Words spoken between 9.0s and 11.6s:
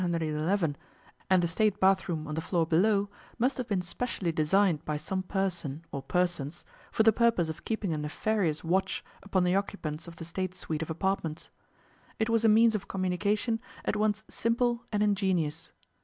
upon the occupants of the State suite of apartments.